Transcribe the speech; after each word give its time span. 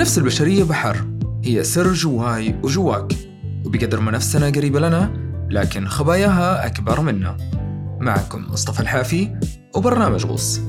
النفس 0.00 0.18
البشرية 0.18 0.64
بحر. 0.64 1.06
هي 1.44 1.64
سر 1.64 1.92
جواي 1.92 2.60
وجواك. 2.62 3.12
وبقدر 3.64 4.00
ما 4.00 4.10
نفسنا 4.10 4.46
قريبة 4.46 4.80
لنا 4.80 5.12
لكن 5.50 5.88
خباياها 5.88 6.66
أكبر 6.66 7.00
منا. 7.00 7.36
معكم 8.00 8.46
مصطفى 8.52 8.80
الحافي 8.80 9.38
وبرنامج 9.74 10.26
غوص. 10.26 10.60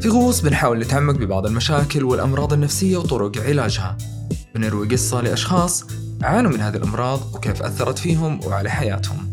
في 0.00 0.08
غوص 0.08 0.40
بنحاول 0.40 0.78
نتعمق 0.78 1.14
ببعض 1.14 1.46
المشاكل 1.46 2.04
والأمراض 2.04 2.52
النفسية 2.52 2.96
وطرق 2.96 3.38
علاجها. 3.38 3.96
بنروي 4.54 4.88
قصة 4.88 5.20
لأشخاص 5.20 5.84
عانوا 6.22 6.50
من 6.50 6.60
هذه 6.60 6.76
الأمراض 6.76 7.34
وكيف 7.34 7.62
أثرت 7.62 7.98
فيهم 7.98 8.40
وعلى 8.46 8.70
حياتهم. 8.70 9.27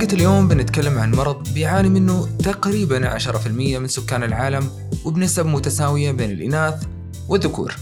حلقة 0.00 0.14
اليوم 0.14 0.48
بنتكلم 0.48 0.98
عن 0.98 1.12
مرض 1.12 1.54
بيعاني 1.54 1.88
منه 1.88 2.28
تقريبا 2.44 3.18
10% 3.18 3.48
من 3.48 3.88
سكان 3.88 4.22
العالم 4.22 4.68
وبنسب 5.04 5.46
متساوية 5.46 6.12
بين 6.12 6.30
الإناث 6.30 6.84
والذكور. 7.28 7.74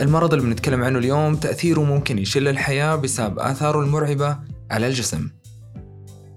المرض 0.00 0.34
اللي 0.34 0.46
بنتكلم 0.46 0.84
عنه 0.84 0.98
اليوم 0.98 1.36
تأثيره 1.36 1.80
ممكن 1.80 2.18
يشل 2.18 2.48
الحياة 2.48 2.96
بسبب 2.96 3.38
آثاره 3.38 3.80
المرعبة 3.80 4.38
على 4.70 4.86
الجسم. 4.86 5.30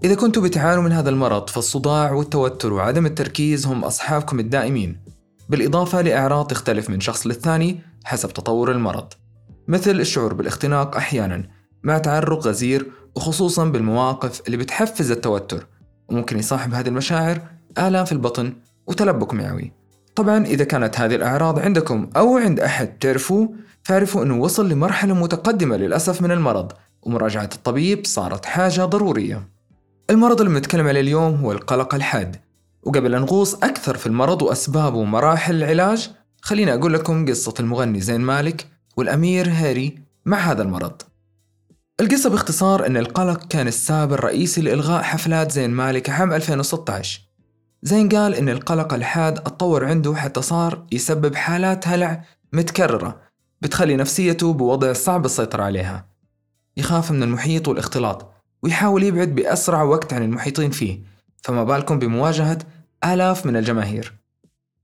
إذا 0.03 0.15
كنتوا 0.15 0.43
بتعانوا 0.43 0.83
من 0.83 0.91
هذا 0.91 1.09
المرض 1.09 1.49
فالصداع 1.49 2.11
والتوتر 2.11 2.73
وعدم 2.73 3.05
التركيز 3.05 3.65
هم 3.65 3.83
أصحابكم 3.83 4.39
الدائمين. 4.39 5.01
بالإضافة 5.49 6.01
لأعراض 6.01 6.47
تختلف 6.47 6.89
من 6.89 6.99
شخص 6.99 7.27
للثاني 7.27 7.79
حسب 8.03 8.29
تطور 8.29 8.71
المرض. 8.71 9.13
مثل 9.67 9.91
الشعور 9.91 10.33
بالاختناق 10.33 10.95
أحيانا 10.95 11.49
مع 11.83 11.97
تعرق 11.97 12.47
غزير 12.47 12.91
وخصوصا 13.15 13.65
بالمواقف 13.65 14.41
اللي 14.45 14.57
بتحفز 14.57 15.11
التوتر 15.11 15.67
وممكن 16.09 16.39
يصاحب 16.39 16.73
هذه 16.73 16.87
المشاعر 16.87 17.41
آلام 17.77 18.05
في 18.05 18.11
البطن 18.11 18.53
وتلبك 18.87 19.33
معوي. 19.33 19.71
طبعا 20.15 20.45
إذا 20.45 20.63
كانت 20.63 20.99
هذه 20.99 21.15
الأعراض 21.15 21.59
عندكم 21.59 22.09
أو 22.17 22.37
عند 22.37 22.59
أحد 22.59 22.97
تعرفوه 22.97 23.53
فاعرفوا 23.83 24.23
أنه 24.23 24.37
وصل 24.37 24.69
لمرحلة 24.69 25.13
متقدمة 25.13 25.77
للأسف 25.77 26.21
من 26.21 26.31
المرض 26.31 26.71
ومراجعة 27.01 27.49
الطبيب 27.55 28.05
صارت 28.05 28.45
حاجة 28.45 28.85
ضرورية. 28.85 29.47
المرض 30.09 30.41
اللي 30.41 30.53
بنتكلم 30.53 30.87
عليه 30.87 31.01
اليوم 31.01 31.35
هو 31.35 31.51
القلق 31.51 31.95
الحاد. 31.95 32.35
وقبل 32.83 33.15
أن 33.15 33.21
نغوص 33.21 33.55
أكثر 33.55 33.97
في 33.97 34.05
المرض 34.05 34.41
وأسبابه 34.41 34.97
ومراحل 34.97 35.55
العلاج 35.55 36.09
خليني 36.41 36.73
أقول 36.73 36.93
لكم 36.93 37.29
قصة 37.29 37.53
المغني 37.59 38.01
زين 38.01 38.21
مالك 38.21 38.67
والأمير 38.97 39.49
هاري 39.49 39.99
مع 40.25 40.37
هذا 40.37 40.61
المرض. 40.63 41.01
القصة 41.99 42.29
باختصار 42.29 42.85
أن 42.85 42.97
القلق 42.97 43.47
كان 43.47 43.67
السبب 43.67 44.13
الرئيسي 44.13 44.61
لإلغاء 44.61 45.03
حفلات 45.03 45.51
زين 45.51 45.69
مالك 45.69 46.09
عام 46.09 46.33
2016 46.33 47.21
زين 47.83 48.09
قال 48.09 48.35
أن 48.35 48.49
القلق 48.49 48.93
الحاد 48.93 49.37
اتطور 49.37 49.85
عنده 49.85 50.15
حتى 50.15 50.41
صار 50.41 50.85
يسبب 50.91 51.35
حالات 51.35 51.87
هلع 51.87 52.23
متكررة 52.53 53.21
بتخلي 53.61 53.95
نفسيته 53.95 54.53
بوضع 54.53 54.93
صعب 54.93 55.25
السيطرة 55.25 55.63
عليها. 55.63 56.05
يخاف 56.77 57.11
من 57.11 57.23
المحيط 57.23 57.67
والاختلاط 57.67 58.31
ويحاول 58.63 59.03
يبعد 59.03 59.35
بأسرع 59.35 59.83
وقت 59.83 60.13
عن 60.13 60.23
المحيطين 60.23 60.71
فيه 60.71 60.99
فما 61.41 61.63
بالكم 61.63 61.99
بمواجهة 61.99 62.57
آلاف 63.05 63.45
من 63.45 63.57
الجماهير. 63.57 64.13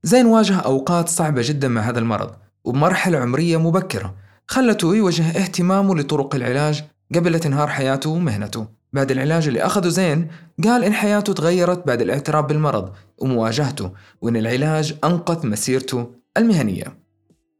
زين 0.02 0.26
واجه 0.26 0.56
أوقات 0.56 1.08
صعبة 1.08 1.42
جدا 1.44 1.68
مع 1.68 1.80
هذا 1.80 1.98
المرض 1.98 2.30
وبمرحلة 2.64 3.18
عمرية 3.18 3.56
مبكرة 3.56 4.14
خلته 4.46 4.94
يوجه 4.96 5.28
اهتمامه 5.28 5.94
لطرق 5.94 6.34
العلاج 6.34 6.84
قبل 7.14 7.40
تنهار 7.40 7.68
حياته 7.68 8.10
ومهنته. 8.10 8.66
بعد 8.92 9.10
العلاج 9.10 9.46
اللي 9.48 9.62
أخذه 9.62 9.88
زين 9.88 10.28
قال 10.64 10.84
إن 10.84 10.92
حياته 10.92 11.32
تغيرت 11.32 11.86
بعد 11.86 12.02
الاعتراف 12.02 12.44
بالمرض 12.44 12.92
ومواجهته 13.18 13.90
وإن 14.20 14.36
العلاج 14.36 14.94
أنقذ 15.04 15.46
مسيرته 15.46 16.10
المهنية. 16.36 17.06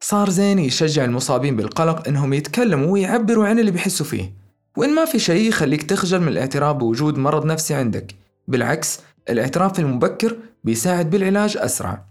صار 0.00 0.30
زين 0.30 0.58
يشجع 0.58 1.04
المصابين 1.04 1.56
بالقلق 1.56 2.08
إنهم 2.08 2.32
يتكلموا 2.32 2.92
ويعبروا 2.92 3.46
عن 3.46 3.58
اللي 3.58 3.70
بيحسوا 3.70 4.06
فيه. 4.06 4.32
وإن 4.76 4.94
ما 4.94 5.04
في 5.04 5.18
شيء 5.18 5.48
يخليك 5.48 5.82
تخجل 5.82 6.20
من 6.20 6.28
الاعتراف 6.28 6.76
بوجود 6.76 7.18
مرض 7.18 7.46
نفسي 7.46 7.74
عندك. 7.74 8.14
بالعكس 8.48 9.00
الاعتراف 9.30 9.80
المبكر 9.80 10.36
بيساعد 10.64 11.10
بالعلاج 11.10 11.56
أسرع. 11.56 12.04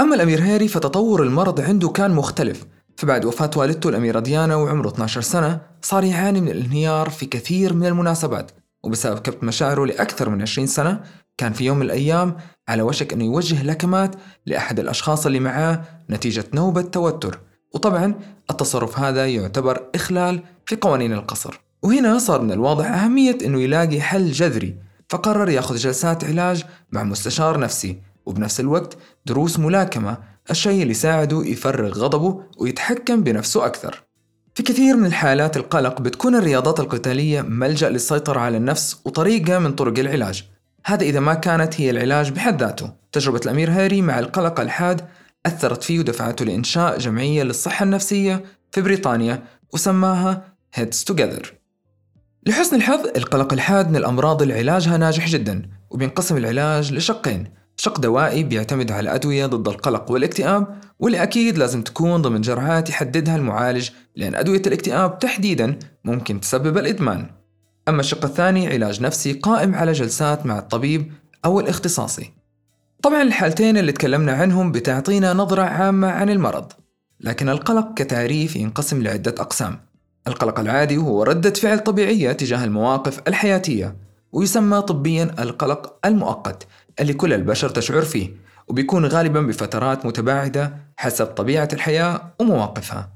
أما 0.00 0.14
الأمير 0.14 0.42
هاري 0.42 0.68
فتطور 0.68 1.22
المرض 1.22 1.60
عنده 1.60 1.88
كان 1.88 2.10
مختلف. 2.10 2.66
فبعد 2.96 3.24
وفاة 3.24 3.50
والدته 3.56 3.88
الأميرة 3.88 4.20
ديانا 4.20 4.56
وعمره 4.56 4.88
12 4.88 5.20
سنة 5.20 5.60
صار 5.82 6.04
يعاني 6.04 6.40
من 6.40 6.48
الانهيار 6.48 7.10
في 7.10 7.26
كثير 7.26 7.72
من 7.72 7.86
المناسبات 7.86 8.50
وبسبب 8.84 9.18
كبت 9.18 9.44
مشاعره 9.44 9.86
لأكثر 9.86 10.28
من 10.28 10.42
20 10.42 10.66
سنة 10.66 11.00
كان 11.38 11.52
في 11.52 11.64
يوم 11.64 11.76
من 11.76 11.82
الأيام 11.82 12.36
على 12.68 12.82
وشك 12.82 13.12
أنه 13.12 13.24
يوجه 13.24 13.62
لكمات 13.62 14.16
لأحد 14.46 14.80
الأشخاص 14.80 15.26
اللي 15.26 15.40
معاه 15.40 15.82
نتيجة 16.10 16.44
نوبة 16.54 16.82
توتر. 16.82 17.40
وطبعا 17.74 18.14
التصرف 18.50 18.98
هذا 18.98 19.26
يعتبر 19.26 19.82
إخلال 19.94 20.42
في 20.66 20.76
قوانين 20.76 21.12
القصر. 21.12 21.60
وهنا 21.82 22.18
صار 22.18 22.42
من 22.42 22.52
الواضح 22.52 22.90
أهمية 22.90 23.38
أنه 23.44 23.60
يلاقي 23.60 24.00
حل 24.00 24.32
جذري 24.32 24.76
فقرر 25.08 25.48
ياخذ 25.48 25.76
جلسات 25.76 26.24
علاج 26.24 26.64
مع 26.92 27.02
مستشار 27.02 27.58
نفسي 27.58 27.98
وبنفس 28.26 28.60
الوقت 28.60 28.96
دروس 29.26 29.58
ملاكمة 29.58 30.18
الشيء 30.50 30.82
اللي 30.82 30.90
يساعده 30.90 31.42
يفرغ 31.44 31.98
غضبه 31.98 32.42
ويتحكم 32.58 33.22
بنفسه 33.22 33.66
أكثر. 33.66 34.02
في 34.54 34.62
كثير 34.62 34.96
من 34.96 35.06
الحالات 35.06 35.56
القلق 35.56 36.00
بتكون 36.00 36.34
الرياضات 36.34 36.80
القتالية 36.80 37.42
ملجأ 37.42 37.90
للسيطرة 37.90 38.40
على 38.40 38.56
النفس 38.56 39.00
وطريقة 39.04 39.58
من 39.58 39.72
طرق 39.72 39.98
العلاج. 39.98 40.44
هذا 40.84 41.02
إذا 41.02 41.20
ما 41.20 41.34
كانت 41.34 41.80
هي 41.80 41.90
العلاج 41.90 42.30
بحد 42.30 42.62
ذاته. 42.62 42.92
تجربة 43.12 43.40
الأمير 43.44 43.70
هاري 43.70 44.02
مع 44.02 44.18
القلق 44.18 44.60
الحاد 44.60 45.00
أثرت 45.46 45.82
فيه 45.82 45.98
ودفعته 46.00 46.44
لإنشاء 46.44 46.98
جمعية 46.98 47.42
للصحة 47.42 47.84
النفسية 47.84 48.44
في 48.72 48.80
بريطانيا 48.80 49.42
وسماها 49.72 50.56
Heads 50.76 51.12
Together. 51.12 51.46
لحسن 52.46 52.76
الحظ 52.76 53.06
القلق 53.16 53.52
الحاد 53.52 53.90
من 53.90 53.96
الأمراض 53.96 54.42
اللي 54.42 54.54
علاجها 54.54 54.96
ناجح 54.96 55.28
جدا 55.28 55.62
وبينقسم 55.90 56.36
العلاج 56.36 56.92
لشقين. 56.92 57.44
شق 57.76 58.00
دوائي 58.00 58.42
بيعتمد 58.42 58.92
على 58.92 59.14
أدوية 59.14 59.46
ضد 59.46 59.68
القلق 59.68 60.10
والاكتئاب 60.10 60.78
واللي 60.98 61.22
أكيد 61.22 61.58
لازم 61.58 61.82
تكون 61.82 62.22
ضمن 62.22 62.40
جرعات 62.40 62.90
يحددها 62.90 63.36
المعالج 63.36 63.90
لأن 64.16 64.34
أدوية 64.34 64.62
الاكتئاب 64.66 65.18
تحديدا 65.18 65.78
ممكن 66.04 66.40
تسبب 66.40 66.78
الإدمان. 66.78 67.30
أما 67.88 68.00
الشق 68.00 68.24
الثاني 68.24 68.68
علاج 68.68 69.02
نفسي 69.02 69.32
قائم 69.32 69.74
على 69.74 69.92
جلسات 69.92 70.46
مع 70.46 70.58
الطبيب 70.58 71.12
أو 71.44 71.60
الاختصاصي. 71.60 72.32
طبعا 73.02 73.22
الحالتين 73.22 73.76
اللي 73.76 73.92
تكلمنا 73.92 74.32
عنهم 74.32 74.72
بتعطينا 74.72 75.32
نظرة 75.32 75.62
عامة 75.62 76.08
عن 76.08 76.30
المرض 76.30 76.72
لكن 77.20 77.48
القلق 77.48 77.94
كتعريف 77.94 78.56
ينقسم 78.56 79.02
لعدة 79.02 79.34
أقسام. 79.38 79.78
القلق 80.28 80.60
العادي 80.60 80.96
هو 80.96 81.22
ردة 81.22 81.50
فعل 81.50 81.78
طبيعية 81.78 82.32
تجاه 82.32 82.64
المواقف 82.64 83.20
الحياتية 83.28 84.05
ويسمى 84.36 84.82
طبيا 84.82 85.34
القلق 85.38 85.96
المؤقت 86.04 86.66
اللي 87.00 87.12
كل 87.12 87.32
البشر 87.32 87.68
تشعر 87.68 88.02
فيه 88.02 88.30
وبيكون 88.68 89.06
غالبا 89.06 89.40
بفترات 89.40 90.06
متباعدة 90.06 90.76
حسب 90.96 91.26
طبيعة 91.26 91.68
الحياة 91.72 92.34
ومواقفها. 92.40 93.10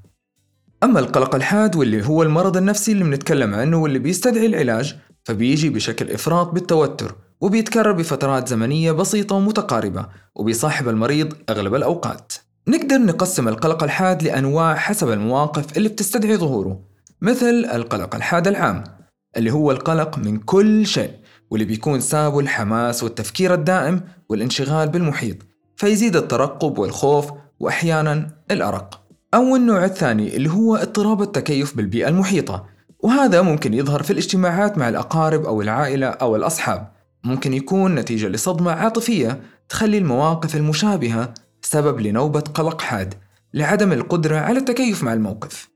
أما 0.83 1.01
القلق 1.01 1.35
الحاد 1.35 1.77
واللي 1.77 2.07
هو 2.07 2.23
المرض 2.23 2.57
النفسي 2.57 2.93
اللي 2.93 3.05
بنتكلم 3.05 3.55
عنه 3.55 3.77
واللي 3.77 3.99
بيستدعي 3.99 4.47
العلاج 4.47 4.97
فبيجي 5.25 5.71
بشكل 5.71 6.11
إفراط 6.11 6.51
بالتوتر 6.51 7.15
وبيتكرر 7.41 7.93
بفترات 7.93 8.49
زمنية 8.49 8.93
بسيطة 8.93 9.35
ومتقاربة 9.35 10.07
وبيصاحب 10.35 10.89
المريض 10.89 11.35
أغلب 11.51 11.75
الأوقات. 11.75 12.33
نقدر 12.69 12.99
نقسم 12.99 13.49
القلق 13.49 13.83
الحاد 13.83 14.23
لأنواع 14.23 14.75
حسب 14.75 15.11
المواقف 15.11 15.77
اللي 15.77 15.89
بتستدعي 15.89 16.37
ظهوره 16.37 16.81
مثل 17.21 17.67
القلق 17.75 18.15
الحاد 18.15 18.49
العام. 18.49 19.00
اللي 19.37 19.53
هو 19.53 19.71
القلق 19.71 20.19
من 20.19 20.39
كل 20.39 20.87
شيء 20.87 21.11
واللي 21.51 21.65
بيكون 21.65 22.01
سابه 22.01 22.41
الحماس 22.41 23.03
والتفكير 23.03 23.55
الدائم 23.55 24.01
والانشغال 24.29 24.89
بالمحيط 24.89 25.37
فيزيد 25.77 26.17
الترقب 26.17 26.79
والخوف 26.79 27.33
وأحيانا 27.61 28.31
الأرق. 28.51 29.01
أو 29.35 29.57
النوع 29.57 29.85
الثاني 29.85 30.37
اللي 30.37 30.51
هو 30.51 30.77
اضطراب 30.77 31.23
التكيف 31.23 31.77
بالبيئة 31.77 32.09
المحيطة 32.09 32.67
وهذا 33.01 33.43
ممكن 33.43 33.75
يظهر 33.75 34.03
في 34.03 34.11
الاجتماعات 34.11 34.79
مع 34.79 34.89
الأقارب 34.89 35.45
أو 35.45 35.63
العائلة 35.63 36.07
أو 36.07 36.37
الأصحاب. 36.37 36.93
ممكن 37.25 37.55
يكون 37.55 37.95
نتيجة 37.95 38.29
لصدمة 38.29 38.73
عاطفية 38.73 39.41
تخلي 39.69 39.99
المواقف 39.99 40.57
المشابهة 40.57 41.35
سبب 41.63 42.01
لنوبة 42.01 42.41
قلق 42.41 42.81
حاد 42.81 43.15
لعدم 43.55 43.93
القدرة 43.93 44.37
على 44.37 44.59
التكيف 44.59 45.05
مع 45.05 45.13
الموقف. 45.13 45.69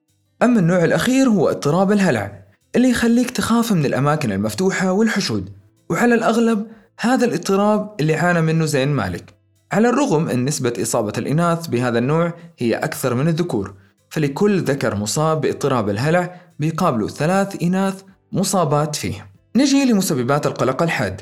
أما 0.42 0.60
النوع 0.60 0.84
الأخير 0.84 1.28
هو 1.28 1.48
اضطراب 1.48 1.92
الهلع 1.92 2.44
اللي 2.76 2.90
يخليك 2.90 3.30
تخاف 3.30 3.72
من 3.72 3.86
الأماكن 3.86 4.32
المفتوحة 4.32 4.92
والحشود. 4.92 5.50
وعلى 5.90 6.14
الأغلب 6.14 6.66
هذا 7.00 7.24
الاضطراب 7.24 7.94
اللي 8.00 8.14
عانى 8.14 8.40
منه 8.40 8.64
زين 8.64 8.88
مالك. 8.88 9.34
على 9.72 9.88
الرغم 9.88 10.28
أن 10.28 10.44
نسبة 10.44 10.72
إصابة 10.82 11.12
الإناث 11.18 11.66
بهذا 11.66 11.98
النوع 11.98 12.34
هي 12.58 12.74
أكثر 12.74 13.14
من 13.14 13.28
الذكور 13.28 13.74
فلكل 14.10 14.60
ذكر 14.60 14.94
مصاب 14.94 15.40
باضطراب 15.40 15.88
الهلع 15.88 16.40
بيقابلوا 16.58 17.08
ثلاث 17.08 17.62
إناث 17.62 18.02
مصابات 18.32 18.96
فيه. 18.96 19.26
نجي 19.56 19.84
لمسببات 19.84 20.46
القلق 20.46 20.82
الحاد. 20.82 21.20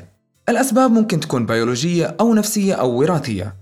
الأسباب 0.49 0.91
ممكن 0.91 1.19
تكون 1.19 1.45
بيولوجية 1.45 2.15
أو 2.19 2.33
نفسية 2.33 2.73
أو 2.73 2.99
وراثية. 2.99 3.55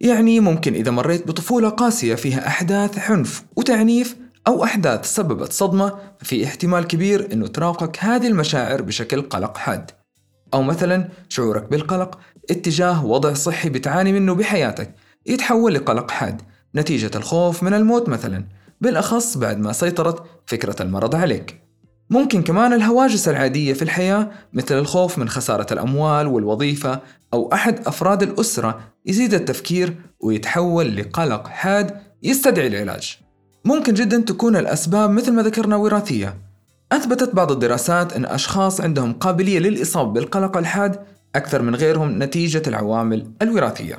يعني 0.00 0.40
ممكن 0.40 0.74
إذا 0.74 0.90
مريت 0.90 1.28
بطفولة 1.28 1.68
قاسية 1.68 2.14
فيها 2.14 2.46
أحداث 2.46 3.10
عنف 3.10 3.44
وتعنيف 3.56 4.16
أو 4.46 4.64
أحداث 4.64 5.14
سببت 5.14 5.52
صدمة 5.52 5.98
في 6.22 6.44
احتمال 6.44 6.86
كبير 6.86 7.32
أنه 7.32 7.46
تراقك 7.46 7.98
هذه 8.00 8.26
المشاعر 8.26 8.82
بشكل 8.82 9.22
قلق 9.22 9.56
حاد. 9.56 9.90
أو 10.54 10.62
مثلا 10.62 11.08
شعورك 11.28 11.70
بالقلق 11.70 12.18
اتجاه 12.50 13.06
وضع 13.06 13.34
صحي 13.34 13.68
بتعاني 13.68 14.12
منه 14.12 14.34
بحياتك 14.34 14.94
يتحول 15.26 15.74
لقلق 15.74 16.10
حاد 16.10 16.42
نتيجة 16.74 17.10
الخوف 17.16 17.62
من 17.62 17.74
الموت 17.74 18.08
مثلا 18.08 18.44
بالأخص 18.80 19.36
بعد 19.36 19.58
ما 19.58 19.72
سيطرت 19.72 20.22
فكرة 20.46 20.82
المرض 20.82 21.14
عليك. 21.14 21.60
ممكن 22.10 22.42
كمان 22.42 22.72
الهواجس 22.72 23.28
العادية 23.28 23.72
في 23.72 23.82
الحياة 23.82 24.30
مثل 24.52 24.78
الخوف 24.78 25.18
من 25.18 25.28
خسارة 25.28 25.72
الأموال 25.72 26.26
والوظيفة 26.26 27.00
أو 27.34 27.52
أحد 27.52 27.86
أفراد 27.86 28.22
الأسرة 28.22 28.80
يزيد 29.06 29.34
التفكير 29.34 29.94
ويتحول 30.20 30.96
لقلق 30.96 31.46
حاد 31.46 32.00
يستدعي 32.22 32.66
العلاج. 32.66 33.23
ممكن 33.64 33.94
جدا 33.94 34.20
تكون 34.20 34.56
الأسباب 34.56 35.10
مثل 35.10 35.32
ما 35.32 35.42
ذكرنا 35.42 35.76
وراثية. 35.76 36.34
أثبتت 36.92 37.34
بعض 37.34 37.52
الدراسات 37.52 38.12
أن 38.12 38.24
أشخاص 38.24 38.80
عندهم 38.80 39.12
قابلية 39.12 39.58
للإصابة 39.58 40.12
بالقلق 40.12 40.56
الحاد 40.56 41.00
أكثر 41.36 41.62
من 41.62 41.74
غيرهم 41.74 42.22
نتيجة 42.22 42.62
العوامل 42.66 43.30
الوراثية. 43.42 43.98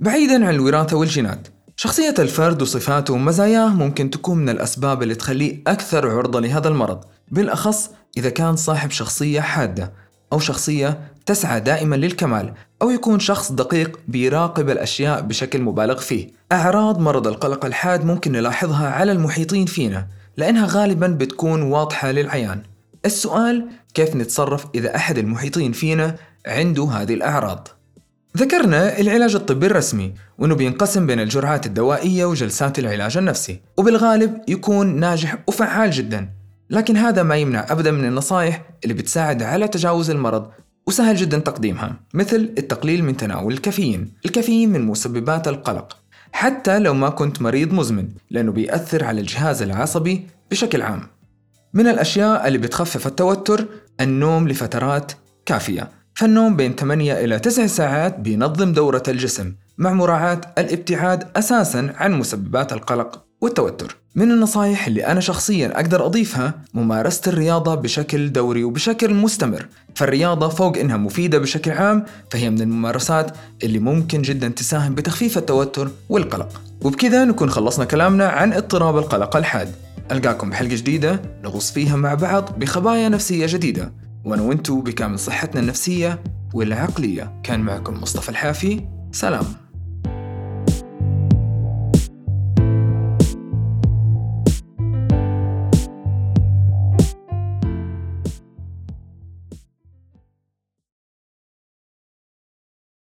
بعيدا 0.00 0.46
عن 0.46 0.54
الوراثة 0.54 0.96
والجينات 0.96 1.48
شخصية 1.76 2.14
الفرد 2.18 2.62
وصفاته 2.62 3.14
ومزاياه 3.14 3.68
ممكن 3.68 4.10
تكون 4.10 4.38
من 4.38 4.48
الأسباب 4.48 5.02
اللي 5.02 5.14
تخليه 5.14 5.62
أكثر 5.66 6.10
عرضة 6.10 6.40
لهذا 6.40 6.68
المرض 6.68 7.04
بالأخص 7.30 7.90
إذا 8.16 8.30
كان 8.30 8.56
صاحب 8.56 8.90
شخصية 8.90 9.40
حادة 9.40 9.92
أو 10.32 10.38
شخصية 10.38 11.00
تسعى 11.26 11.60
دائما 11.60 11.96
للكمال 11.96 12.52
أو 12.82 12.90
يكون 12.90 13.20
شخص 13.20 13.52
دقيق 13.52 14.00
بيراقب 14.08 14.70
الأشياء 14.70 15.20
بشكل 15.20 15.62
مبالغ 15.62 15.98
فيه. 15.98 16.39
أعراض 16.52 16.98
مرض 16.98 17.26
القلق 17.26 17.64
الحاد 17.64 18.04
ممكن 18.04 18.32
نلاحظها 18.32 18.88
على 18.90 19.12
المحيطين 19.12 19.66
فينا 19.66 20.06
لأنها 20.36 20.66
غالبا 20.70 21.06
بتكون 21.06 21.62
واضحة 21.62 22.10
للعيان. 22.10 22.62
السؤال 23.06 23.68
كيف 23.94 24.16
نتصرف 24.16 24.66
إذا 24.74 24.96
أحد 24.96 25.18
المحيطين 25.18 25.72
فينا 25.72 26.16
عنده 26.46 26.84
هذه 26.84 27.14
الأعراض؟ 27.14 27.68
ذكرنا 28.36 28.98
العلاج 29.00 29.34
الطبي 29.34 29.66
الرسمي 29.66 30.14
وانه 30.38 30.54
بينقسم 30.54 31.06
بين 31.06 31.20
الجرعات 31.20 31.66
الدوائية 31.66 32.24
وجلسات 32.24 32.78
العلاج 32.78 33.16
النفسي 33.16 33.60
وبالغالب 33.76 34.40
يكون 34.48 35.00
ناجح 35.00 35.38
وفعال 35.48 35.90
جدا. 35.90 36.30
لكن 36.70 36.96
هذا 36.96 37.22
ما 37.22 37.36
يمنع 37.36 37.66
ابدا 37.70 37.90
من 37.90 38.04
النصائح 38.04 38.62
اللي 38.84 38.94
بتساعد 38.94 39.42
على 39.42 39.68
تجاوز 39.68 40.10
المرض 40.10 40.50
وسهل 40.86 41.16
جدا 41.16 41.38
تقديمها 41.38 42.00
مثل 42.14 42.54
التقليل 42.58 43.04
من 43.04 43.16
تناول 43.16 43.52
الكافيين. 43.52 44.12
الكافيين 44.24 44.70
من 44.70 44.82
مسببات 44.86 45.48
القلق. 45.48 45.96
حتى 46.32 46.78
لو 46.78 46.94
ما 46.94 47.08
كنت 47.08 47.42
مريض 47.42 47.72
مزمن 47.72 48.08
لأنه 48.30 48.52
بيأثر 48.52 49.04
على 49.04 49.20
الجهاز 49.20 49.62
العصبي 49.62 50.26
بشكل 50.50 50.82
عام. 50.82 51.02
من 51.74 51.86
الأشياء 51.86 52.46
اللي 52.48 52.58
بتخفف 52.58 53.06
التوتر 53.06 53.66
النوم 54.00 54.48
لفترات 54.48 55.12
كافية. 55.46 55.90
فالنوم 56.14 56.56
بين 56.56 56.74
8 56.74 57.12
إلى 57.24 57.38
9 57.38 57.66
ساعات 57.66 58.18
بينظم 58.18 58.72
دورة 58.72 59.02
الجسم 59.08 59.54
مع 59.78 59.92
مراعاة 59.92 60.40
الابتعاد 60.58 61.28
أساسا 61.36 61.94
عن 61.96 62.12
مسببات 62.12 62.72
القلق. 62.72 63.24
والتوتر. 63.40 63.96
من 64.14 64.30
النصائح 64.30 64.86
اللي 64.86 65.06
أنا 65.06 65.20
شخصيا 65.20 65.76
أقدر 65.76 66.06
أضيفها 66.06 66.54
ممارسة 66.74 67.22
الرياضة 67.26 67.74
بشكل 67.74 68.32
دوري 68.32 68.64
وبشكل 68.64 69.14
مستمر. 69.14 69.66
فالرياضة 69.94 70.48
فوق 70.48 70.78
إنها 70.78 70.96
مفيدة 70.96 71.38
بشكل 71.38 71.70
عام 71.70 72.04
فهي 72.30 72.50
من 72.50 72.60
الممارسات 72.60 73.36
اللي 73.62 73.78
ممكن 73.78 74.22
جدا 74.22 74.48
تساهم 74.48 74.94
بتخفيف 74.94 75.38
التوتر 75.38 75.90
والقلق. 76.08 76.60
وبكذا 76.82 77.24
نكون 77.24 77.50
خلصنا 77.50 77.84
كلامنا 77.84 78.28
عن 78.28 78.52
اضطراب 78.52 78.98
القلق 78.98 79.36
الحاد. 79.36 79.74
ألقاكم 80.12 80.50
بحلقة 80.50 80.76
جديدة 80.76 81.22
نغوص 81.44 81.70
فيها 81.70 81.96
مع 81.96 82.14
بعض 82.14 82.58
بخبايا 82.58 83.08
نفسية 83.08 83.46
جديدة. 83.46 83.92
وأنا 84.24 84.42
وأنتو 84.42 84.80
بكامل 84.80 85.18
صحتنا 85.18 85.60
النفسية 85.60 86.22
والعقلية. 86.54 87.40
كان 87.42 87.60
معكم 87.60 88.00
مصطفى 88.02 88.28
الحافي. 88.28 88.80
سلام. 89.12 89.44